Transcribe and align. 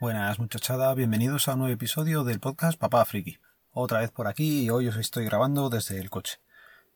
Buenas 0.00 0.38
muchachada, 0.38 0.94
bienvenidos 0.94 1.46
a 1.46 1.52
un 1.52 1.58
nuevo 1.58 1.74
episodio 1.74 2.24
del 2.24 2.40
podcast 2.40 2.78
Papá 2.78 3.04
Friki. 3.04 3.38
Otra 3.70 4.00
vez 4.00 4.10
por 4.10 4.28
aquí 4.28 4.62
y 4.62 4.70
hoy 4.70 4.88
os 4.88 4.96
estoy 4.96 5.26
grabando 5.26 5.68
desde 5.68 5.98
el 5.98 6.08
coche. 6.08 6.38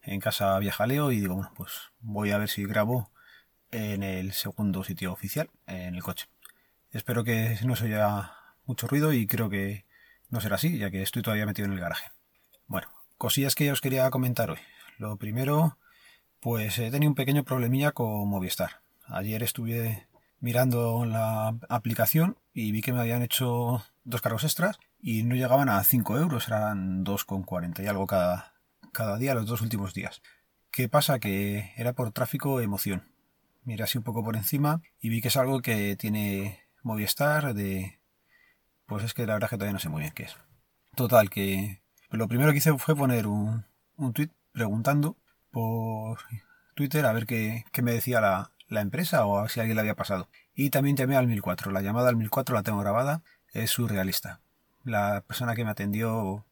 En 0.01 0.21
casa 0.21 0.59
viajaleo 0.59 1.13
y 1.13 1.21
digo, 1.21 1.35
bueno, 1.35 1.53
pues 1.55 1.71
voy 2.01 2.31
a 2.31 2.39
ver 2.39 2.49
si 2.49 2.65
grabo 2.65 3.11
en 3.71 4.03
el 4.03 4.33
segundo 4.33 4.85
sitio 4.85 5.13
oficial, 5.13 5.51
en 5.67 5.97
el 5.97 6.03
coche. 6.03 6.29
Espero 6.93 7.25
que 7.25 7.59
no 7.67 7.77
se 7.77 7.85
oya 7.85 8.33
mucho 8.65 8.87
ruido 8.87 9.13
y 9.13 9.27
creo 9.27 9.51
que 9.51 9.85
no 10.31 10.41
será 10.41 10.55
así, 10.55 10.79
ya 10.79 10.91
que 10.91 11.03
estoy 11.03 11.21
todavía 11.21 11.45
metido 11.45 11.67
en 11.67 11.75
el 11.75 11.81
garaje. 11.81 12.11
Bueno, 12.69 12.89
cosillas 13.19 13.55
que 13.55 13.71
os 13.71 13.83
quería 13.83 14.09
comentar 14.09 14.51
hoy. 14.51 14.61
Lo 14.97 15.19
primero, 15.19 15.77
pues 16.41 16.79
he 16.79 16.91
tenido 16.91 17.11
un 17.11 17.17
pequeño 17.17 17.45
problemilla 17.45 17.93
con 17.93 18.27
Movistar. 18.31 18.81
Ayer 19.09 19.43
estuve 19.43 20.09
mirando 20.41 21.05
la 21.05 21.55
aplicación 21.69 22.39
y 22.55 22.71
vi 22.71 22.81
que 22.81 22.93
me 22.93 23.01
habían 23.01 23.23
hecho 23.23 23.85
dos 24.05 24.23
cargos 24.23 24.45
extras 24.45 24.79
y 25.01 25.25
no 25.25 25.35
llegaban 25.35 25.69
a 25.69 25.83
5 25.83 26.19
euros, 26.19 26.47
eran 26.47 27.05
2,40 27.05 27.83
y 27.83 27.89
algo 27.89 28.07
cada, 28.07 28.55
cada 28.93 29.19
día 29.19 29.35
los 29.35 29.47
dos 29.47 29.61
últimos 29.61 29.93
días. 29.93 30.23
¿Qué 30.71 30.89
pasa? 30.89 31.19
Que 31.19 31.73
era 31.77 31.93
por 31.93 32.13
tráfico 32.13 32.61
emoción. 32.61 33.03
Miré 33.65 33.85
así 33.85 33.99
un 33.99 34.05
poco 34.05 34.23
por 34.25 34.37
encima 34.37 34.81
y 35.01 35.09
vi 35.09 35.21
que 35.21 35.29
es 35.29 35.37
algo 35.37 35.61
que 35.61 35.97
tiene 35.97 36.61
Movistar 36.83 37.55
de... 37.55 37.99
Pues 38.87 39.05
es 39.05 39.15
que 39.15 39.27
la 39.27 39.35
verdad 39.35 39.51
que 39.51 39.57
todavía 39.57 39.73
no 39.73 39.79
sé 39.79 39.89
muy 39.89 40.03
bien 40.03 40.13
qué 40.15 40.25
es. 40.25 40.37
Total, 40.95 41.31
que 41.31 41.83
lo 42.11 42.29
primero 42.29 42.53
que 42.53 42.59
hice 42.59 42.77
fue 42.79 42.95
poner 42.95 43.27
un, 43.27 43.65
un 43.97 44.13
tweet 44.13 44.31
preguntando 44.53 45.17
por 45.51 46.19
Twitter 46.75 47.05
a 47.07 47.13
ver 47.13 47.27
qué, 47.27 47.65
qué 47.73 47.83
me 47.83 47.93
decía 47.93 48.21
la, 48.21 48.51
la 48.75 48.81
empresa 48.81 49.27
o 49.27 49.49
si 49.49 49.61
alguien 49.61 49.77
le 49.77 49.81
había 49.81 49.95
pasado. 49.97 50.29
Y 50.55 50.71
también 50.71 50.97
llamé 50.97 51.17
al 51.17 51.27
1004. 51.27 51.71
La 51.73 51.83
llamada 51.83 52.09
al 52.09 52.17
1004 52.17 52.55
la 52.55 52.63
tengo 52.63 52.79
grabada. 52.81 53.23
Es 53.53 53.71
surrealista. 53.71 54.41
La 54.85 55.23
persona 55.27 55.55
que 55.55 55.65
me 55.65 55.71
atendió, 55.71 56.45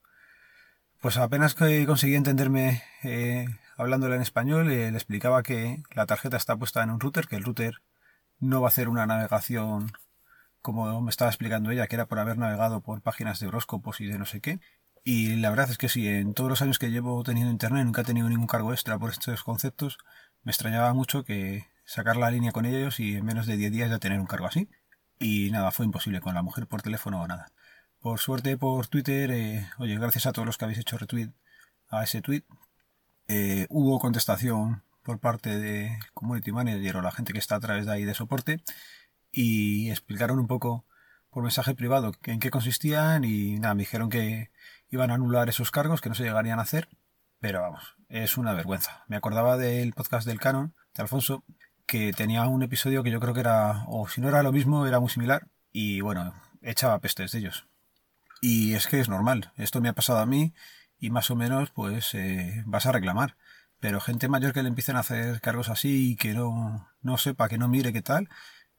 pues 1.01 1.17
apenas 1.19 1.55
que 1.55 1.87
conseguí 1.87 2.15
entenderme 2.15 2.83
eh, 3.03 3.47
hablándole 3.77 4.17
en 4.17 4.23
español, 4.23 4.71
eh, 4.71 4.91
le 4.91 4.97
explicaba 4.97 5.43
que 5.43 5.83
la 5.95 6.07
tarjeta 6.07 6.37
está 6.37 6.57
puesta 6.57 6.83
en 6.83 6.91
un 6.91 7.01
router, 7.01 7.27
que 7.27 7.37
el 7.37 7.45
router 7.45 7.83
no 8.41 8.61
va 8.61 8.69
a 8.69 8.71
hacer 8.71 8.89
una 8.89 9.07
navegación 9.07 9.93
como 10.63 11.01
me 11.03 11.11
estaba 11.11 11.31
explicando 11.31 11.71
ella, 11.71 11.89
que 11.89 11.97
era 11.97 12.07
por 12.07 12.19
haber 12.21 12.39
navegado 12.39 12.81
por 12.81 13.03
páginas 13.03 13.41
de 13.41 13.49
horóscopos 13.49 14.01
y 14.01 14.07
de 14.07 14.19
no 14.19 14.27
sé 14.27 14.41
qué. 14.41 14.61
Y 15.05 15.37
la 15.37 15.51
verdad 15.51 15.71
es 15.71 15.79
que 15.79 15.89
sí, 15.89 16.09
en 16.09 16.35
todos 16.35 16.49
los 16.49 16.63
años 16.63 16.79
que 16.79 16.91
llevo 16.91 17.23
teniendo 17.25 17.51
internet 17.51 17.85
nunca 17.85 18.03
he 18.03 18.05
tenido 18.05 18.29
ningún 18.29 18.47
cargo 18.47 18.73
extra 18.73 18.99
por 18.99 19.11
estos 19.11 19.43
conceptos. 19.43 19.99
Me 20.45 20.53
extrañaba 20.53 20.95
mucho 20.95 21.25
que 21.25 21.67
sacar 21.93 22.17
la 22.17 22.31
línea 22.31 22.53
con 22.53 22.65
ellos 22.65 23.01
y 23.01 23.17
en 23.17 23.25
menos 23.27 23.47
de 23.47 23.59
10 23.59 23.71
días 23.71 23.91
ya 23.91 23.99
tener 23.99 24.19
un 24.19 24.27
cargo 24.27 24.47
así. 24.47 24.71
Y 25.19 25.51
nada, 25.51 25.71
fue 25.73 25.85
imposible 25.85 26.21
con 26.23 26.35
la 26.35 26.43
mujer 26.43 26.67
por 26.67 26.81
teléfono 26.81 27.21
o 27.21 27.27
nada. 27.29 27.53
Por 28.01 28.19
suerte 28.19 28.57
por 28.57 28.87
Twitter, 28.87 29.31
eh, 29.31 29.69
oye, 29.79 29.97
gracias 29.97 30.25
a 30.27 30.33
todos 30.33 30.47
los 30.47 30.57
que 30.57 30.65
habéis 30.65 30.79
hecho 30.79 30.97
retweet 30.97 31.33
a 31.91 32.03
ese 32.03 32.23
tweet, 32.23 32.45
eh, 33.29 33.67
hubo 33.69 34.01
contestación 34.01 34.83
por 35.03 35.19
parte 35.19 35.59
de 35.59 35.99
Community 36.15 36.51
Manager 36.51 36.97
o 36.97 37.03
la 37.03 37.13
gente 37.13 37.35
que 37.35 37.39
está 37.39 37.57
a 37.57 37.61
través 37.61 37.85
de 37.85 37.93
ahí 37.93 38.05
de 38.05 38.15
soporte 38.15 38.63
y 39.31 39.91
explicaron 39.91 40.39
un 40.39 40.47
poco 40.47 40.87
por 41.29 41.43
mensaje 41.43 41.75
privado 41.75 42.13
en 42.25 42.41
qué 42.41 42.51
consistían 42.51 43.25
y 43.25 43.59
nada, 43.59 43.75
me 43.75 43.83
dijeron 43.83 44.09
que 44.09 44.51
iban 44.89 45.11
a 45.11 45.15
anular 45.15 45.51
esos 45.51 45.71
cargos, 45.71 46.01
que 46.01 46.09
no 46.09 46.15
se 46.15 46.25
llegarían 46.25 46.59
a 46.59 46.63
hacer, 46.63 46.89
pero 47.39 47.61
vamos, 47.61 47.97
es 48.09 48.39
una 48.39 48.55
vergüenza. 48.55 49.05
Me 49.09 49.17
acordaba 49.17 49.59
del 49.59 49.93
podcast 49.93 50.27
del 50.27 50.41
Canon, 50.41 50.75
de 50.95 51.03
Alfonso, 51.03 51.45
que 51.87 52.13
tenía 52.13 52.47
un 52.47 52.63
episodio 52.63 53.03
que 53.03 53.11
yo 53.11 53.21
creo 53.21 53.35
que 53.35 53.41
era, 53.41 53.85
o 53.89 54.09
si 54.09 54.21
no 54.21 54.29
era 54.29 54.43
lo 54.43 54.53
mismo, 54.53 54.87
era 54.87 55.01
muy 55.01 55.11
similar, 55.11 55.49
y 55.73 56.01
bueno, 56.01 56.35
echaba 56.63 56.99
pestes 57.01 57.33
de 57.33 57.39
ellos. 57.39 57.67
Y 58.41 58.75
es 58.75 58.87
que 58.87 59.01
es 59.01 59.09
normal, 59.09 59.53
esto 59.57 59.81
me 59.81 59.89
ha 59.89 59.93
pasado 59.95 60.19
a 60.19 60.27
mí, 60.27 60.55
y 60.99 61.11
más 61.11 61.31
o 61.31 61.37
menos, 61.37 61.71
pues 61.71 62.15
eh, 62.15 62.63
vas 62.67 62.87
a 62.87 62.93
reclamar. 62.93 63.37
Pero 63.81 64.01
gente 64.01 64.29
mayor 64.29 64.53
que 64.53 64.63
le 64.63 64.69
empiecen 64.69 64.97
a 64.97 65.01
hacer 65.01 65.41
cargos 65.41 65.69
así 65.69 66.13
y 66.13 66.17
que 66.17 66.35
no, 66.35 66.89
no 67.03 67.19
sepa, 67.19 67.49
que 67.49 67.59
no 67.59 67.69
mire 67.69 67.93
qué 67.93 68.03
tal, 68.03 68.29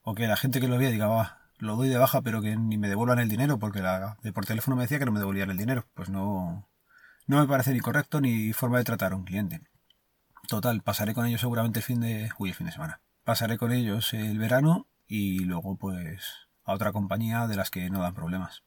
o 0.02 0.16
que 0.16 0.28
la 0.28 0.38
gente 0.38 0.62
que 0.62 0.70
lo 0.70 0.78
vea 0.78 0.92
diga, 0.92 1.08
va, 1.08 1.42
lo 1.60 1.76
doy 1.76 1.90
de 1.90 1.98
baja, 1.98 2.22
pero 2.22 2.42
que 2.42 2.56
ni 2.56 2.78
me 2.78 2.90
devuelvan 2.90 3.20
el 3.20 3.30
dinero, 3.30 3.60
porque 3.60 3.82
la, 3.82 4.18
de 4.22 4.32
por 4.34 4.46
teléfono 4.46 4.78
me 4.78 4.84
decía 4.84 5.00
que 5.00 5.06
no 5.06 5.12
me 5.12 5.20
devolvían 5.20 5.52
el 5.52 5.58
dinero. 5.58 5.86
Pues 5.94 6.10
no, 6.10 6.70
no 7.28 7.40
me 7.40 7.48
parece 7.48 7.74
ni 7.74 7.80
correcto 7.80 8.22
ni 8.22 8.54
forma 8.54 8.78
de 8.78 8.86
tratar 8.86 9.14
a 9.14 9.16
un 9.16 9.26
cliente. 9.26 9.62
Total, 10.48 10.82
pasaré 10.82 11.14
con 11.14 11.26
ellos 11.26 11.42
seguramente 11.42 11.80
el 11.80 11.86
fin 11.86 12.02
de... 12.02 12.30
Uy, 12.38 12.50
el 12.50 12.56
fin 12.56 12.68
de 12.68 12.74
semana. 12.74 13.02
Pasaré 13.24 13.58
con 13.58 13.72
ellos 13.72 14.14
el 14.14 14.38
verano 14.38 14.88
y 15.08 15.40
luego 15.40 15.78
pues 15.78 16.48
a 16.66 16.74
otra 16.74 16.92
compañía 16.92 17.48
de 17.48 17.56
las 17.56 17.70
que 17.70 17.90
no 17.90 18.02
dan 18.02 18.14
problemas. 18.14 18.64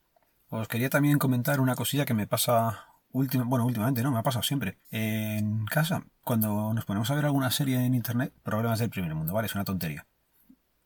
Os 0.48 0.68
quería 0.68 0.90
también 0.90 1.18
comentar 1.18 1.60
una 1.60 1.74
cosilla 1.74 2.04
que 2.04 2.14
me 2.14 2.26
pasa 2.26 2.86
última, 3.10 3.44
bueno, 3.44 3.66
últimamente, 3.66 4.02
¿no? 4.02 4.12
Me 4.12 4.18
ha 4.18 4.22
pasado 4.22 4.42
siempre. 4.42 4.78
En 4.90 5.66
casa, 5.66 6.04
cuando 6.22 6.72
nos 6.72 6.84
ponemos 6.84 7.10
a 7.10 7.14
ver 7.14 7.24
alguna 7.24 7.50
serie 7.50 7.84
en 7.84 7.94
internet, 7.94 8.32
problemas 8.42 8.78
del 8.78 8.90
primer 8.90 9.14
mundo, 9.14 9.32
¿vale? 9.32 9.46
Es 9.46 9.54
una 9.54 9.64
tontería. 9.64 10.06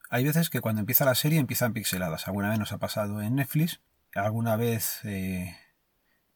Hay 0.09 0.25
veces 0.25 0.51
que 0.51 0.61
cuando 0.61 0.81
empieza 0.81 1.05
la 1.05 1.15
serie 1.15 1.39
empiezan 1.39 1.72
pixeladas. 1.72 2.27
Alguna 2.27 2.51
vez 2.51 2.59
nos 2.59 2.72
ha 2.72 2.78
pasado 2.78 3.22
en 3.22 3.37
Netflix, 3.37 3.81
alguna 4.15 4.57
vez 4.57 5.01
eh, 5.05 5.57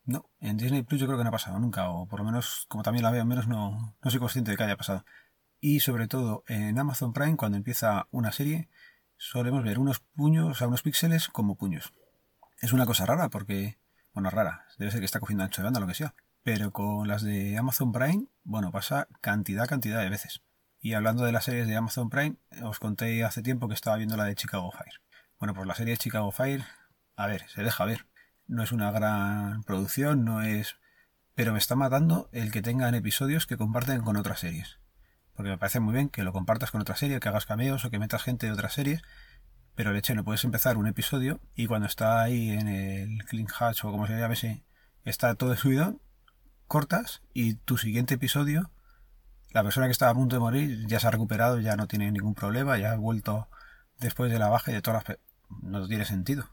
no, 0.07 0.31
en 0.41 0.57
Disney 0.59 0.83
Plus 0.83 1.01
yo 1.01 1.07
creo 1.07 1.17
que 1.17 1.25
no 1.25 1.31
ha 1.31 1.33
pasado 1.33 1.59
nunca, 1.59 1.89
o 1.89 2.07
por 2.07 2.21
lo 2.21 2.27
menos, 2.27 2.67
como 2.69 2.83
también 2.83 3.03
la 3.05 3.11
veo, 3.11 3.25
menos 3.25 3.49
no, 3.49 3.97
no 4.03 4.11
soy 4.11 4.21
consciente 4.21 4.51
de 4.51 4.57
que 4.57 4.65
haya 4.65 4.77
pasado. 4.77 5.05
Y 5.61 5.81
sobre 5.81 6.09
todo 6.09 6.45
en 6.47 6.79
Amazon 6.79 7.15
Prime, 7.15 7.37
cuando 7.37 7.57
empieza 7.57 8.07
una 8.11 8.31
serie, 8.33 8.69
solemos 9.17 9.65
ver 9.65 9.79
unos 9.79 10.01
puños, 10.01 10.51
o 10.51 10.55
sea, 10.55 10.69
unos 10.69 10.83
píxeles 10.83 11.29
como 11.29 11.57
puños. 11.57 11.95
Es 12.61 12.73
una 12.73 12.85
cosa 12.85 13.07
rara 13.07 13.31
porque, 13.31 13.79
bueno, 14.13 14.29
rara, 14.29 14.67
debe 14.79 14.91
ser 14.91 15.01
que 15.01 15.07
está 15.07 15.21
cogiendo 15.21 15.45
ancho 15.45 15.63
de 15.63 15.67
banda, 15.67 15.81
lo 15.81 15.87
que 15.87 15.95
sea. 15.95 16.15
Pero 16.43 16.71
con 16.73 17.09
las 17.09 17.23
de 17.23 17.57
Amazon 17.57 17.93
Prime, 17.93 18.27
bueno, 18.43 18.71
pasa 18.71 19.09
cantidad, 19.23 19.67
cantidad 19.67 20.03
de 20.03 20.11
veces. 20.11 20.43
Y 20.81 20.93
hablando 20.93 21.25
de 21.25 21.33
las 21.33 21.45
series 21.45 21.67
de 21.67 21.77
Amazon 21.77 22.11
Prime, 22.11 22.37
os 22.63 22.79
conté 22.79 23.25
hace 23.25 23.43
tiempo 23.43 23.69
que 23.69 23.75
estaba 23.75 23.97
viendo 23.97 24.19
la 24.19 24.25
de 24.25 24.35
Chicago 24.35 24.71
Fire. 24.71 25.01
Bueno, 25.39 25.55
pues 25.55 25.67
la 25.67 25.75
serie 25.75 25.93
de 25.95 25.99
Chicago 25.99 26.31
Fire, 26.31 26.65
a 27.17 27.27
ver, 27.27 27.49
se 27.49 27.63
deja 27.63 27.87
ver 27.87 28.07
no 28.47 28.63
es 28.63 28.73
una 28.73 28.91
gran 28.91 29.63
producción, 29.65 30.25
no 30.25 30.43
es... 30.43 30.77
Pero 31.35 31.53
me 31.53 31.59
está 31.59 31.75
matando 31.75 32.29
el 32.33 32.53
que 32.53 32.63
tengan 32.63 32.95
episodios 32.95 33.47
que 33.47 33.57
comparten 33.57 34.03
con 34.03 34.17
otras 34.17 34.41
series. 34.41 34.79
Porque 35.35 35.51
me 35.51 35.59
parece 35.59 35.81
muy 35.81 35.93
bien 35.93 36.09
que 36.09 36.23
lo 36.23 36.33
compartas 36.33 36.71
con 36.71 36.81
otra 36.81 36.97
serie, 36.97 37.19
que 37.19 37.29
hagas 37.29 37.47
cameos 37.47 37.85
o 37.85 37.91
que 37.91 37.99
metas 37.99 38.23
gente 38.23 38.47
de 38.47 38.53
otras 38.53 38.73
series. 38.73 39.03
Pero 39.75 39.91
el 39.91 39.97
hecho 39.97 40.15
no 40.15 40.25
puedes 40.25 40.45
empezar 40.45 40.77
un 40.77 40.87
episodio 40.87 41.41
y 41.57 41.67
cuando 41.67 41.89
está 41.89 42.23
ahí 42.23 42.51
en 42.51 42.69
el 42.69 43.25
Clean 43.25 43.49
Hatch 43.49 43.85
o 43.85 43.91
como 43.91 44.07
se 44.07 44.17
llame, 44.17 44.63
está 45.05 45.35
todo 45.35 45.57
subido, 45.57 46.01
cortas 46.69 47.23
y 47.33 47.55
tu 47.55 47.77
siguiente 47.77 48.15
episodio, 48.15 48.71
la 49.51 49.65
persona 49.65 49.87
que 49.87 49.93
estaba 49.93 50.13
a 50.13 50.15
punto 50.15 50.37
de 50.37 50.41
morir 50.41 50.87
ya 50.87 51.01
se 51.01 51.09
ha 51.09 51.11
recuperado, 51.11 51.59
ya 51.61 51.77
no 51.77 51.89
tiene 51.89 52.11
ningún 52.13 52.35
problema, 52.35 52.79
ya 52.79 52.93
ha 52.93 52.97
vuelto 52.97 53.49
después 53.99 54.31
de 54.31 54.39
la 54.39 54.49
baja 54.49 54.71
y 54.71 54.75
de 54.75 54.83
todas 54.83 55.09
las... 55.09 55.19
No 55.63 55.87
tiene 55.87 56.05
sentido. 56.05 56.49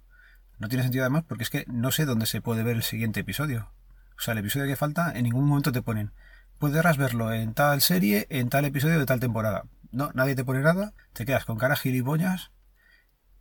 No 0.62 0.70
tiene 0.70 0.84
sentido 0.84 1.04
además 1.04 1.24
porque 1.28 1.44
es 1.44 1.50
que 1.50 1.66
no 1.68 1.92
sé 1.92 2.06
dónde 2.06 2.28
se 2.28 2.40
puede 2.40 2.62
ver 2.62 2.76
el 2.76 2.84
siguiente 2.84 3.22
episodio. 3.22 3.72
O 4.16 4.22
sea, 4.22 4.34
el 4.34 4.38
episodio 4.38 4.68
que 4.68 4.76
falta 4.76 5.12
en 5.12 5.24
ningún 5.24 5.46
momento 5.46 5.72
te 5.72 5.82
ponen. 5.82 6.12
Podrás 6.60 6.98
verlo 6.98 7.34
en 7.34 7.56
tal 7.56 7.82
serie, 7.82 8.28
en 8.30 8.50
tal 8.50 8.66
episodio 8.66 9.00
de 9.00 9.08
tal 9.08 9.20
temporada. 9.20 9.64
No, 9.90 10.12
nadie 10.14 10.36
te 10.36 10.46
pone 10.46 10.62
nada, 10.62 10.94
te 11.14 11.26
quedas 11.26 11.46
con 11.46 11.58
cara 11.58 11.76
gilipollas 11.76 12.52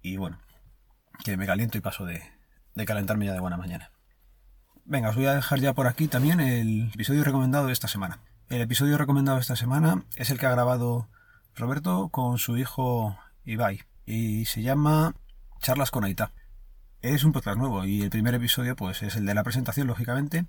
y 0.00 0.17
bueno, 0.17 0.41
que 1.23 1.37
me 1.37 1.44
caliento 1.44 1.77
y 1.77 1.83
paso 1.83 2.06
de, 2.06 2.23
de 2.75 2.85
calentarme 2.87 3.27
ya 3.27 3.35
de 3.35 3.41
buena 3.41 3.59
mañana. 3.59 3.93
Venga, 4.87 5.11
os 5.11 5.17
voy 5.17 5.27
a 5.27 5.35
dejar 5.35 5.61
ya 5.61 5.75
por 5.75 5.89
aquí 5.89 6.09
también 6.09 6.41
el 6.41 6.91
episodio 6.94 7.23
recomendado 7.23 7.67
de 7.67 7.75
esta 7.75 7.87
semana. 7.87 8.21
El 8.49 8.62
episodio 8.62 8.97
recomendado 8.97 9.39
esta 9.39 9.56
semana 9.56 10.06
es 10.17 10.31
el 10.31 10.39
que 10.39 10.47
ha 10.47 10.53
grabado 10.53 11.11
Roberto 11.55 12.09
con 12.09 12.39
su 12.39 12.56
hijo 12.56 13.19
Ibai 13.44 13.83
y 14.06 14.47
se 14.47 14.62
llama 14.62 15.15
Charlas 15.61 15.91
con 15.91 16.05
Aita. 16.05 16.33
Es 17.02 17.25
un 17.25 17.32
podcast 17.32 17.56
nuevo 17.56 17.87
y 17.87 18.02
el 18.02 18.11
primer 18.11 18.35
episodio 18.35 18.76
pues 18.76 19.02
es 19.02 19.17
el 19.17 19.25
de 19.25 19.32
la 19.32 19.43
presentación, 19.43 19.87
lógicamente, 19.87 20.44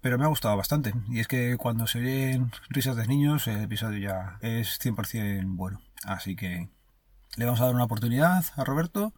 pero 0.00 0.18
me 0.18 0.24
ha 0.24 0.28
gustado 0.28 0.56
bastante. 0.56 0.94
Y 1.08 1.18
es 1.18 1.26
que 1.26 1.56
cuando 1.56 1.88
se 1.88 1.98
oyen 1.98 2.52
risas 2.68 2.94
de 2.94 3.08
niños, 3.08 3.48
el 3.48 3.64
episodio 3.64 3.98
ya 3.98 4.38
es 4.40 4.78
100% 4.80 5.42
bueno. 5.56 5.80
Así 6.04 6.36
que 6.36 6.70
le 7.36 7.44
vamos 7.44 7.60
a 7.60 7.64
dar 7.64 7.74
una 7.74 7.84
oportunidad 7.84 8.44
a 8.54 8.62
Roberto 8.62 9.14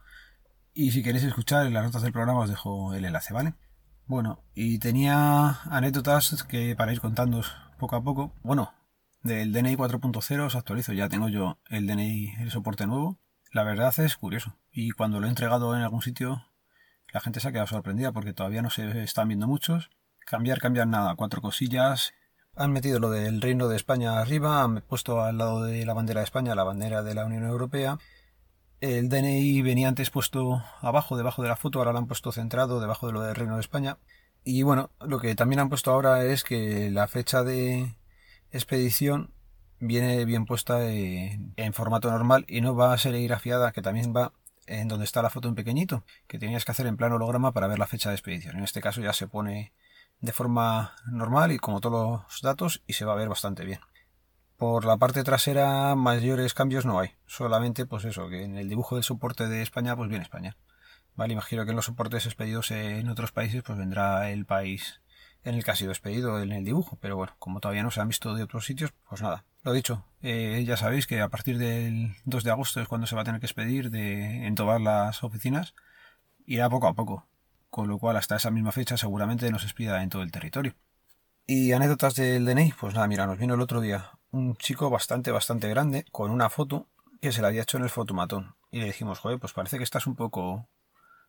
y 0.73 0.93
si 0.93 1.03
queréis 1.03 1.25
escuchar 1.25 1.67
en 1.67 1.75
las 1.75 1.85
notas 1.85 2.01
del 2.01 2.13
programa 2.13 2.41
os 2.41 2.49
dejo 2.49 2.95
el 2.95 3.05
enlace, 3.05 3.35
¿vale? 3.35 3.53
Bueno, 4.07 4.43
y 4.55 4.79
tenía 4.79 5.61
anécdotas 5.65 6.43
que 6.45 6.75
para 6.75 6.95
ir 6.95 7.03
contando 7.03 7.43
poco 7.79 7.97
a 7.97 8.03
poco. 8.03 8.33
Bueno, 8.43 8.73
del 9.23 9.53
DNI 9.53 9.77
4.0 9.77 10.47
os 10.47 10.57
actualizo, 10.57 10.95
ya 10.95 11.11
tengo 11.11 11.29
yo 11.29 11.59
el 11.69 11.87
DNI, 11.87 12.37
el 12.41 12.51
soporte 12.51 12.87
nuevo. 12.87 13.19
La 13.53 13.63
verdad 13.63 13.93
es 13.99 14.17
curioso. 14.17 14.57
Y 14.73 14.93
cuando 14.93 15.21
lo 15.21 15.27
he 15.27 15.31
entregado 15.31 15.77
en 15.77 15.83
algún 15.83 16.01
sitio, 16.01 16.48
la 17.13 17.21
gente 17.21 17.41
se 17.41 17.49
ha 17.49 17.53
quedado 17.53 17.67
sorprendida 17.67 18.13
porque 18.13 18.33
todavía 18.33 18.63
no 18.63 18.71
se 18.71 19.03
están 19.03 19.29
viendo 19.29 19.47
muchos. 19.47 19.91
Cambiar, 20.21 20.61
cambiar 20.61 20.87
nada, 20.87 21.15
cuatro 21.17 21.41
cosillas. 21.41 22.13
Han 22.55 22.73
metido 22.73 22.99
lo 22.99 23.11
del 23.11 23.41
Reino 23.41 23.69
de 23.69 23.77
España 23.77 24.19
arriba, 24.19 24.63
han 24.63 24.83
puesto 24.83 25.23
al 25.23 25.39
lado 25.39 25.63
de 25.63 25.87
la 25.87 25.95
bandera 25.95 26.21
de 26.21 26.25
España 26.25 26.55
la 26.55 26.65
bandera 26.65 27.03
de 27.03 27.15
la 27.15 27.25
Unión 27.25 27.45
Europea. 27.45 27.99
El 28.81 29.09
DNI 29.09 29.63
venía 29.63 29.89
antes 29.89 30.11
puesto 30.11 30.63
abajo, 30.81 31.17
debajo 31.17 31.43
de 31.43 31.49
la 31.49 31.57
foto, 31.57 31.79
ahora 31.79 31.93
lo 31.93 31.99
han 31.99 32.07
puesto 32.07 32.33
centrado 32.33 32.81
debajo 32.81 33.07
de 33.07 33.13
lo 33.13 33.23
del 33.23 33.35
Reino 33.35 33.55
de 33.55 33.61
España. 33.61 33.99
Y 34.45 34.63
bueno, 34.63 34.91
lo 35.01 35.19
que 35.21 35.35
también 35.35 35.61
han 35.61 35.69
puesto 35.69 35.93
ahora 35.93 36.25
es 36.25 36.45
que 36.45 36.91
la 36.91 37.09
fecha 37.09 37.43
de 37.43 37.97
expedición 38.51 39.33
viene 39.81 40.25
bien 40.25 40.47
puesta 40.47 40.91
en, 40.91 41.73
formato 41.73 42.11
normal 42.11 42.45
y 42.49 42.61
no 42.61 42.75
va 42.75 42.93
a 42.93 42.99
ser 42.99 43.13
serigrafiada, 43.13 43.73
que 43.73 43.83
también 43.83 44.15
va 44.17 44.33
en 44.69 44.89
donde 44.89 45.05
está 45.05 45.23
la 45.23 45.31
foto 45.31 45.49
en 45.49 45.55
pequeñito, 45.55 46.05
que 46.27 46.39
tenías 46.39 46.65
que 46.65 46.73
hacer 46.73 46.87
en 46.87 46.97
plano 46.97 47.17
holograma 47.17 47.53
para 47.53 47.67
ver 47.67 47.79
la 47.79 47.87
fecha 47.87 48.11
de 48.11 48.15
expedición. 48.15 48.57
En 48.57 48.65
este 48.65 48.81
caso 48.81 49.01
ya 49.01 49.13
se 49.13 49.27
pone 49.27 49.73
de 50.21 50.33
forma 50.33 50.95
normal 51.07 51.53
y 51.53 51.59
como 51.59 51.81
todos 51.81 52.23
los 52.23 52.43
datos 52.43 52.83
y 52.87 52.95
se 52.95 53.05
va 53.05 53.13
a 53.13 53.17
ver 53.17 53.29
bastante 53.29 53.65
bien. 53.65 53.81
Por 54.57 54.85
la 54.85 54.97
parte 54.97 55.23
trasera 55.23 55.95
mayores 55.95 56.53
cambios 56.53 56.85
no 56.85 56.99
hay, 56.99 57.13
solamente 57.27 57.87
pues 57.87 58.05
eso, 58.05 58.29
que 58.29 58.43
en 58.45 58.57
el 58.57 58.69
dibujo 58.69 58.97
del 58.97 59.05
soporte 59.05 59.47
de 59.47 59.63
España 59.63 59.95
pues 59.97 60.09
viene 60.09 60.25
España. 60.25 60.57
Vale, 61.15 61.33
imagino 61.33 61.65
que 61.65 61.71
en 61.71 61.77
los 61.77 61.85
soportes 61.85 62.27
expedidos 62.27 62.71
en 62.71 63.09
otros 63.09 63.33
países 63.33 63.63
pues 63.63 63.79
vendrá 63.79 64.31
el 64.31 64.47
país 64.47 65.01
en 65.45 65.55
el 65.55 65.65
que 65.65 65.71
ha 65.71 65.77
sido 65.77 65.93
expedido 65.93 66.43
en 66.43 66.53
el 66.53 66.65
dibujo, 66.65 66.99
pero 67.01 67.17
bueno, 67.17 67.35
como 67.39 67.61
todavía 67.61 67.83
no 67.83 67.91
se 67.91 68.01
han 68.01 68.09
visto 68.09 68.35
de 68.35 68.43
otros 68.43 68.67
sitios, 68.67 68.93
pues 69.09 69.23
nada. 69.23 69.45
Lo 69.63 69.73
dicho, 69.73 70.05
eh, 70.23 70.65
ya 70.67 70.77
sabéis 70.77 71.07
que 71.07 71.21
a 71.21 71.29
partir 71.29 71.59
del 71.59 72.15
2 72.25 72.45
de 72.45 72.51
agosto 72.51 72.81
es 72.81 72.89
cuando 72.89 73.07
se 73.07 73.15
va 73.15 73.23
a 73.23 73.25
tener 73.25 73.41
que 73.41 73.47
expedir 73.47 73.91
de, 73.91 74.47
en 74.47 74.55
todas 74.55 74.81
las 74.81 75.23
oficinas, 75.23 75.75
irá 76.47 76.69
poco 76.69 76.89
a 76.89 76.95
poco, 76.95 77.27
con 77.71 77.89
lo 77.89 77.99
cual 77.99 78.17
hasta 78.17 78.37
esa 78.37 78.51
misma 78.51 78.73
fecha 78.73 78.97
seguramente 78.97 79.51
nos 79.51 79.65
expida 79.65 80.03
en 80.03 80.09
todo 80.09 80.23
el 80.23 80.33
territorio. 80.33 80.75
Y 81.47 81.73
anécdotas 81.73 82.15
del 82.15 82.45
DNI, 82.45 82.75
pues 82.79 82.95
nada, 82.95 83.07
mira, 83.07 83.27
nos 83.27 83.39
vino 83.39 83.55
el 83.55 83.61
otro 83.61 83.81
día 83.81 84.11
un 84.31 84.57
chico 84.57 84.91
bastante, 84.91 85.31
bastante 85.31 85.69
grande 85.69 86.05
con 86.13 86.31
una 86.31 86.51
foto 86.51 86.87
que 87.21 87.33
se 87.33 87.41
le 87.41 87.47
había 87.47 87.63
hecho 87.63 87.79
en 87.79 87.85
el 87.85 87.91
fotomatón. 87.91 88.55
Y 88.71 88.81
le 88.81 88.87
dijimos, 88.87 89.19
joder, 89.19 89.39
pues 89.39 89.53
parece 89.53 89.79
que 89.79 89.85
estás 89.85 90.07
un 90.07 90.15
poco 90.15 90.69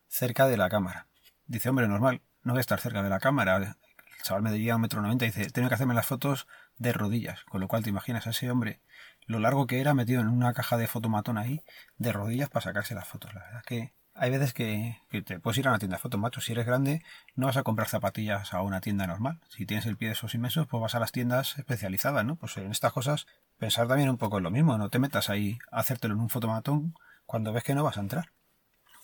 cerca 0.08 0.46
de 0.46 0.56
la 0.56 0.68
cámara. 0.68 1.06
Dice, 1.46 1.70
hombre, 1.70 1.88
normal, 1.88 2.20
no 2.42 2.52
voy 2.52 2.58
a 2.58 2.60
estar 2.60 2.80
cerca 2.80 3.02
de 3.02 3.08
la 3.08 3.20
cámara 3.20 3.76
el 4.20 4.24
chaval 4.24 4.42
me 4.42 4.52
diría 4.52 4.76
un 4.76 4.82
metro 4.82 5.00
noventa 5.00 5.24
y 5.24 5.28
dice, 5.28 5.50
tengo 5.50 5.68
que 5.68 5.74
hacerme 5.74 5.94
las 5.94 6.06
fotos 6.06 6.46
de 6.76 6.92
rodillas. 6.92 7.44
Con 7.44 7.60
lo 7.60 7.68
cual 7.68 7.82
te 7.82 7.90
imaginas 7.90 8.26
a 8.26 8.30
ese 8.30 8.50
hombre 8.50 8.80
lo 9.26 9.38
largo 9.38 9.66
que 9.66 9.80
era 9.80 9.94
metido 9.94 10.20
en 10.20 10.28
una 10.28 10.52
caja 10.52 10.76
de 10.76 10.86
fotomatón 10.86 11.38
ahí 11.38 11.62
de 11.98 12.12
rodillas 12.12 12.48
para 12.48 12.64
sacarse 12.64 12.94
las 12.94 13.08
fotos. 13.08 13.32
La 13.32 13.42
verdad 13.42 13.62
que 13.64 13.94
hay 14.14 14.30
veces 14.30 14.52
que, 14.52 14.98
te 15.24 15.38
puedes 15.40 15.56
ir 15.58 15.66
a 15.66 15.70
una 15.70 15.78
tienda 15.78 15.96
de 15.96 16.02
fotos, 16.02 16.20
macho. 16.20 16.40
Si 16.40 16.52
eres 16.52 16.66
grande, 16.66 17.02
no 17.36 17.46
vas 17.46 17.56
a 17.56 17.62
comprar 17.62 17.88
zapatillas 17.88 18.52
a 18.52 18.60
una 18.60 18.80
tienda 18.80 19.06
normal. 19.06 19.40
Si 19.48 19.64
tienes 19.64 19.86
el 19.86 19.96
pie 19.96 20.08
de 20.08 20.12
esos 20.12 20.34
inmensos, 20.34 20.66
pues 20.66 20.80
vas 20.80 20.94
a 20.94 21.00
las 21.00 21.12
tiendas 21.12 21.56
especializadas, 21.58 22.24
¿no? 22.24 22.36
Pues 22.36 22.56
en 22.58 22.70
estas 22.70 22.92
cosas, 22.92 23.26
pensar 23.56 23.88
también 23.88 24.10
un 24.10 24.18
poco 24.18 24.38
en 24.38 24.44
lo 24.44 24.50
mismo. 24.50 24.76
No 24.76 24.90
te 24.90 24.98
metas 24.98 25.30
ahí 25.30 25.58
a 25.70 25.80
hacértelo 25.80 26.14
en 26.14 26.20
un 26.20 26.28
fotomatón 26.28 26.94
cuando 27.24 27.52
ves 27.52 27.64
que 27.64 27.74
no 27.74 27.84
vas 27.84 27.96
a 27.96 28.00
entrar. 28.00 28.32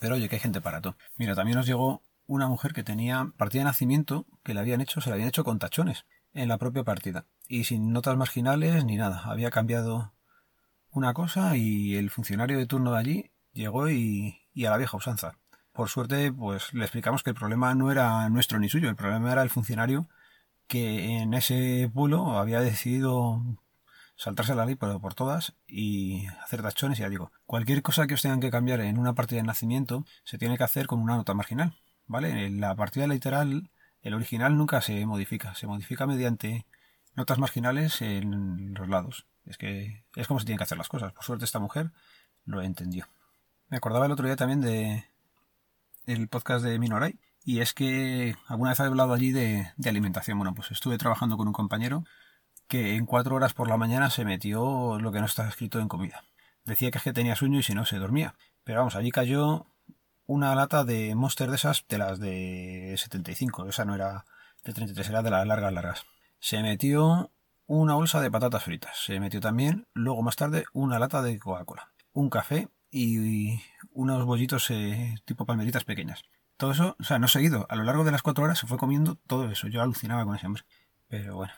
Pero 0.00 0.16
oye, 0.16 0.28
que 0.28 0.36
hay 0.36 0.40
gente 0.40 0.60
para 0.60 0.80
todo. 0.80 0.96
Mira, 1.16 1.34
también 1.34 1.56
nos 1.56 1.66
llegó 1.66 2.02
una 2.26 2.48
mujer 2.48 2.72
que 2.72 2.82
tenía 2.82 3.32
partida 3.36 3.60
de 3.60 3.66
nacimiento 3.66 4.26
que 4.42 4.54
le 4.54 4.60
habían 4.60 4.80
hecho, 4.80 5.00
se 5.00 5.10
la 5.10 5.14
habían 5.14 5.28
hecho 5.28 5.44
con 5.44 5.58
tachones 5.58 6.06
en 6.32 6.48
la 6.48 6.58
propia 6.58 6.84
partida 6.84 7.26
y 7.48 7.64
sin 7.64 7.92
notas 7.92 8.16
marginales 8.16 8.84
ni 8.84 8.96
nada. 8.96 9.22
Había 9.24 9.50
cambiado 9.50 10.12
una 10.90 11.14
cosa 11.14 11.56
y 11.56 11.96
el 11.96 12.10
funcionario 12.10 12.58
de 12.58 12.66
turno 12.66 12.92
de 12.92 12.98
allí 12.98 13.30
llegó 13.52 13.90
y, 13.90 14.38
a 14.66 14.70
la 14.70 14.76
vieja 14.76 14.96
usanza. 14.96 15.38
Por 15.72 15.88
suerte, 15.88 16.32
pues 16.32 16.72
le 16.72 16.84
explicamos 16.84 17.22
que 17.22 17.30
el 17.30 17.36
problema 17.36 17.74
no 17.74 17.90
era 17.92 18.28
nuestro 18.28 18.58
ni 18.58 18.68
suyo, 18.68 18.88
el 18.88 18.96
problema 18.96 19.32
era 19.32 19.42
el 19.42 19.50
funcionario 19.50 20.08
que 20.66 21.18
en 21.18 21.34
ese 21.34 21.90
pueblo 21.92 22.38
había 22.38 22.60
decidido 22.60 23.42
saltarse 24.16 24.54
la 24.54 24.66
ley 24.66 24.74
por, 24.74 25.00
por 25.00 25.14
todas 25.14 25.54
y 25.66 26.26
hacer 26.44 26.62
tachones. 26.62 26.98
Y 26.98 27.02
ya 27.02 27.08
digo, 27.08 27.30
cualquier 27.44 27.82
cosa 27.82 28.06
que 28.06 28.14
os 28.14 28.22
tengan 28.22 28.40
que 28.40 28.50
cambiar 28.50 28.80
en 28.80 28.98
una 28.98 29.14
partida 29.14 29.40
de 29.40 29.46
nacimiento 29.46 30.04
se 30.24 30.38
tiene 30.38 30.56
que 30.56 30.64
hacer 30.64 30.86
con 30.86 31.00
una 31.00 31.16
nota 31.16 31.34
marginal. 31.34 31.76
¿Vale? 32.06 32.50
La 32.50 32.74
partida 32.74 33.06
literal, 33.06 33.70
el 34.02 34.14
original 34.14 34.56
nunca 34.56 34.80
se 34.80 35.04
modifica, 35.06 35.54
se 35.54 35.66
modifica 35.66 36.06
mediante 36.06 36.66
notas 37.14 37.38
marginales 37.38 38.02
en 38.02 38.74
los 38.74 38.88
lados. 38.88 39.26
Es 39.44 39.58
que 39.58 40.04
es 40.14 40.26
como 40.26 40.40
se 40.40 40.46
tienen 40.46 40.58
que 40.58 40.64
hacer 40.64 40.78
las 40.78 40.88
cosas. 40.88 41.12
Por 41.12 41.24
suerte 41.24 41.44
esta 41.44 41.58
mujer 41.58 41.90
lo 42.44 42.62
entendió. 42.62 43.06
Me 43.68 43.76
acordaba 43.76 44.06
el 44.06 44.12
otro 44.12 44.26
día 44.26 44.36
también 44.36 44.60
de 44.60 45.04
el 46.06 46.28
podcast 46.28 46.64
de 46.64 46.78
Minoray 46.78 47.18
y 47.44 47.60
es 47.60 47.74
que 47.74 48.36
alguna 48.46 48.70
vez 48.70 48.80
he 48.80 48.84
hablado 48.84 49.12
allí 49.12 49.32
de, 49.32 49.72
de 49.76 49.88
alimentación. 49.88 50.38
Bueno, 50.38 50.54
pues 50.54 50.70
estuve 50.70 50.98
trabajando 50.98 51.36
con 51.36 51.48
un 51.48 51.52
compañero 51.52 52.04
que 52.68 52.96
en 52.96 53.06
cuatro 53.06 53.36
horas 53.36 53.54
por 53.54 53.68
la 53.68 53.76
mañana 53.76 54.10
se 54.10 54.24
metió 54.24 54.98
lo 54.98 55.12
que 55.12 55.20
no 55.20 55.26
está 55.26 55.48
escrito 55.48 55.80
en 55.80 55.88
comida. 55.88 56.24
Decía 56.64 56.90
que 56.90 56.98
es 56.98 57.04
que 57.04 57.12
tenía 57.12 57.36
sueño 57.36 57.60
y 57.60 57.62
si 57.62 57.74
no 57.74 57.84
se 57.84 57.98
dormía. 57.98 58.34
Pero 58.64 58.80
vamos, 58.80 58.96
allí 58.96 59.10
cayó 59.10 59.66
una 60.26 60.54
lata 60.54 60.84
de 60.84 61.14
Monster 61.14 61.50
de 61.50 61.56
esas, 61.56 61.84
de 61.88 61.98
las 61.98 62.18
de 62.18 62.94
75. 62.96 63.68
Esa 63.68 63.84
no 63.84 63.94
era 63.94 64.24
de 64.64 64.72
33, 64.72 65.08
era 65.08 65.22
de 65.22 65.30
las 65.30 65.46
largas, 65.46 65.72
largas. 65.72 66.06
Se 66.38 66.62
metió 66.62 67.30
una 67.66 67.94
bolsa 67.94 68.20
de 68.20 68.30
patatas 68.30 68.62
fritas. 68.62 68.96
Se 69.04 69.18
metió 69.20 69.40
también, 69.40 69.86
luego 69.94 70.22
más 70.22 70.36
tarde, 70.36 70.64
una 70.72 70.98
lata 70.98 71.22
de 71.22 71.38
Coca-Cola. 71.38 71.92
Un 72.12 72.30
café 72.30 72.68
y 72.90 73.60
unos 73.92 74.24
bollitos 74.24 74.70
eh, 74.70 75.16
tipo 75.24 75.46
palmeritas 75.46 75.84
pequeñas. 75.84 76.22
Todo 76.56 76.72
eso, 76.72 76.96
o 76.98 77.04
sea, 77.04 77.18
no 77.18 77.28
seguido. 77.28 77.66
A 77.68 77.76
lo 77.76 77.84
largo 77.84 78.04
de 78.04 78.12
las 78.12 78.22
cuatro 78.22 78.44
horas 78.44 78.58
se 78.58 78.66
fue 78.66 78.78
comiendo 78.78 79.16
todo 79.26 79.50
eso. 79.50 79.68
Yo 79.68 79.82
alucinaba 79.82 80.24
con 80.24 80.36
ese 80.36 80.46
hombre. 80.46 80.64
Pero 81.08 81.36
bueno. 81.36 81.52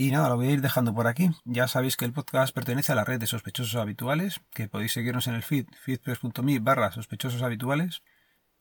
Y 0.00 0.12
nada, 0.12 0.28
lo 0.28 0.36
voy 0.36 0.46
a 0.46 0.50
ir 0.52 0.60
dejando 0.60 0.94
por 0.94 1.08
aquí. 1.08 1.32
Ya 1.44 1.66
sabéis 1.66 1.96
que 1.96 2.04
el 2.04 2.12
podcast 2.12 2.54
pertenece 2.54 2.92
a 2.92 2.94
la 2.94 3.04
red 3.04 3.18
de 3.18 3.26
sospechosos 3.26 3.74
habituales, 3.74 4.40
que 4.54 4.68
podéis 4.68 4.92
seguirnos 4.92 5.26
en 5.26 5.34
el 5.34 5.42
feed, 5.42 5.66
feedpress.me 5.82 6.60
barra 6.60 6.92
sospechosos 6.92 7.42
habituales, 7.42 8.04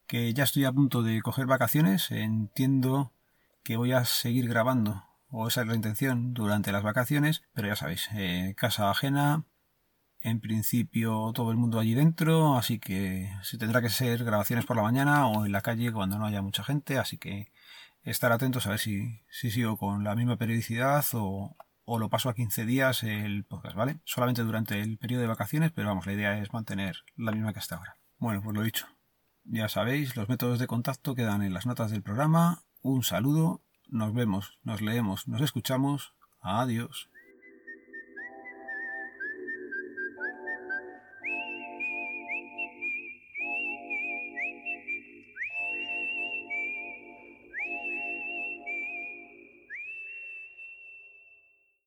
que 0.07 0.33
ya 0.33 0.45
estoy 0.45 0.65
a 0.65 0.71
punto 0.71 1.03
de 1.03 1.21
coger 1.21 1.45
vacaciones, 1.45 2.09
entiendo 2.09 3.13
que 3.61 3.77
voy 3.77 3.91
a 3.91 4.03
seguir 4.05 4.49
grabando, 4.49 5.03
o 5.29 5.47
esa 5.47 5.61
es 5.61 5.67
la 5.67 5.75
intención, 5.75 6.33
durante 6.33 6.71
las 6.71 6.81
vacaciones, 6.81 7.43
pero 7.53 7.67
ya 7.67 7.75
sabéis, 7.75 8.09
eh, 8.15 8.55
casa 8.57 8.89
ajena, 8.89 9.45
en 10.21 10.39
principio 10.39 11.33
todo 11.35 11.51
el 11.51 11.57
mundo 11.57 11.77
allí 11.77 11.93
dentro, 11.93 12.57
así 12.57 12.79
que 12.79 13.31
se 13.43 13.59
tendrá 13.59 13.83
que 13.83 13.89
ser 13.89 14.23
grabaciones 14.23 14.65
por 14.65 14.75
la 14.75 14.81
mañana 14.81 15.27
o 15.27 15.45
en 15.45 15.51
la 15.51 15.61
calle 15.61 15.91
cuando 15.91 16.17
no 16.17 16.25
haya 16.25 16.41
mucha 16.41 16.63
gente, 16.63 16.97
así 16.97 17.19
que 17.19 17.51
estar 18.09 18.31
atentos 18.31 18.65
a 18.65 18.71
ver 18.71 18.79
si, 18.79 19.21
si 19.29 19.51
sigo 19.51 19.77
con 19.77 20.03
la 20.03 20.15
misma 20.15 20.37
periodicidad 20.37 21.05
o, 21.13 21.55
o 21.83 21.99
lo 21.99 22.09
paso 22.09 22.29
a 22.29 22.33
15 22.33 22.65
días 22.65 23.03
el 23.03 23.43
podcast, 23.43 23.75
¿vale? 23.75 23.99
Solamente 24.05 24.43
durante 24.43 24.81
el 24.81 24.97
periodo 24.97 25.21
de 25.21 25.27
vacaciones, 25.27 25.71
pero 25.71 25.89
vamos, 25.89 26.05
la 26.05 26.13
idea 26.13 26.39
es 26.39 26.53
mantener 26.53 27.03
la 27.17 27.31
misma 27.31 27.53
que 27.53 27.59
hasta 27.59 27.75
ahora. 27.75 27.97
Bueno, 28.17 28.41
pues 28.41 28.55
lo 28.55 28.63
dicho. 28.63 28.87
Ya 29.43 29.69
sabéis, 29.69 30.15
los 30.15 30.29
métodos 30.29 30.59
de 30.59 30.67
contacto 30.67 31.15
quedan 31.15 31.41
en 31.43 31.53
las 31.53 31.65
notas 31.65 31.91
del 31.91 32.01
programa. 32.01 32.63
Un 32.81 33.03
saludo, 33.03 33.61
nos 33.87 34.13
vemos, 34.13 34.57
nos 34.63 34.81
leemos, 34.81 35.27
nos 35.27 35.41
escuchamos. 35.41 36.13
Adiós. 36.39 37.09